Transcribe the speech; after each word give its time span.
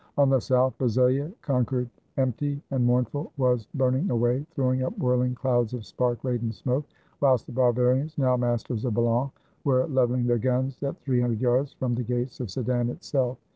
On 0.17 0.31
the 0.31 0.39
south 0.39 0.75
Bazeilles, 0.79 1.31
conquered, 1.43 1.87
empty, 2.17 2.59
and 2.71 2.83
mournful, 2.83 3.31
was 3.37 3.67
burning 3.75 4.09
away, 4.09 4.47
throwing 4.49 4.81
up 4.81 4.97
whirling 4.97 5.35
clouds 5.35 5.75
of 5.75 5.85
spark 5.85 6.23
laden 6.23 6.51
smoke; 6.51 6.85
whilst 7.19 7.45
the 7.45 7.51
Bavarians, 7.51 8.17
now 8.17 8.35
masters 8.35 8.83
of 8.83 8.95
Balan, 8.95 9.29
were 9.63 9.85
levehng 9.85 10.25
their 10.25 10.39
guns 10.39 10.81
at 10.81 10.99
three 11.03 11.21
hun 11.21 11.29
dred 11.35 11.41
yards 11.41 11.73
from 11.73 11.93
the 11.93 12.01
gates 12.01 12.39
of 12.39 12.49
Sedan 12.49 12.89
itself. 12.89 13.37